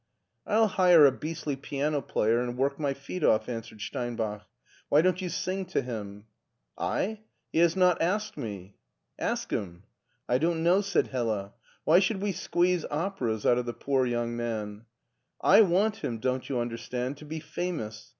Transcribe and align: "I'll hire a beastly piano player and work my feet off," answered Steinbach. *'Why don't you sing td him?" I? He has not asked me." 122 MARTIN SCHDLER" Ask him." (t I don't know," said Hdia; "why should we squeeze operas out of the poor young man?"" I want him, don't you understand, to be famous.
"I'll 0.47 0.65
hire 0.65 1.05
a 1.05 1.11
beastly 1.11 1.55
piano 1.55 2.01
player 2.01 2.41
and 2.41 2.57
work 2.57 2.79
my 2.79 2.91
feet 2.95 3.23
off," 3.23 3.47
answered 3.47 3.81
Steinbach. 3.81 4.47
*'Why 4.89 5.03
don't 5.03 5.21
you 5.21 5.29
sing 5.29 5.63
td 5.67 5.83
him?" 5.83 6.25
I? 6.75 7.19
He 7.51 7.59
has 7.59 7.75
not 7.75 8.01
asked 8.01 8.35
me." 8.35 8.73
122 9.17 9.25
MARTIN 9.27 9.29
SCHDLER" 9.29 9.31
Ask 9.31 9.51
him." 9.51 9.77
(t 9.77 9.85
I 10.33 10.37
don't 10.39 10.63
know," 10.63 10.81
said 10.81 11.11
Hdia; 11.11 11.51
"why 11.83 11.99
should 11.99 12.19
we 12.19 12.31
squeeze 12.31 12.83
operas 12.89 13.45
out 13.45 13.59
of 13.59 13.67
the 13.67 13.73
poor 13.73 14.07
young 14.07 14.35
man?"" 14.35 14.85
I 15.41 15.61
want 15.61 15.97
him, 15.97 16.17
don't 16.17 16.49
you 16.49 16.57
understand, 16.59 17.17
to 17.17 17.25
be 17.25 17.39
famous. 17.39 18.09